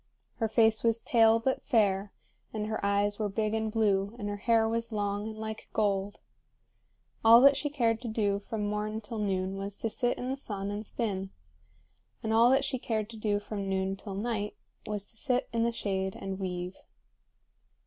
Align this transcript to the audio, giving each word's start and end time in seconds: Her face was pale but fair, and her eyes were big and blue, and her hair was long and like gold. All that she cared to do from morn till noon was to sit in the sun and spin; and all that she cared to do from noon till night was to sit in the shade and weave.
Her 0.37 0.47
face 0.47 0.83
was 0.83 0.97
pale 0.97 1.39
but 1.39 1.61
fair, 1.61 2.11
and 2.51 2.65
her 2.65 2.83
eyes 2.83 3.19
were 3.19 3.29
big 3.29 3.53
and 3.53 3.71
blue, 3.71 4.15
and 4.17 4.29
her 4.29 4.37
hair 4.37 4.67
was 4.67 4.91
long 4.91 5.27
and 5.27 5.37
like 5.37 5.69
gold. 5.73 6.21
All 7.23 7.39
that 7.41 7.55
she 7.55 7.69
cared 7.69 8.01
to 8.01 8.07
do 8.07 8.39
from 8.39 8.65
morn 8.65 9.01
till 9.01 9.19
noon 9.19 9.57
was 9.57 9.77
to 9.77 9.91
sit 9.91 10.17
in 10.17 10.31
the 10.31 10.37
sun 10.37 10.71
and 10.71 10.87
spin; 10.87 11.29
and 12.23 12.33
all 12.33 12.49
that 12.49 12.65
she 12.65 12.79
cared 12.79 13.11
to 13.11 13.15
do 13.15 13.39
from 13.39 13.69
noon 13.69 13.95
till 13.95 14.15
night 14.15 14.55
was 14.87 15.05
to 15.05 15.17
sit 15.17 15.47
in 15.53 15.61
the 15.65 15.71
shade 15.71 16.15
and 16.15 16.39
weave. 16.39 16.77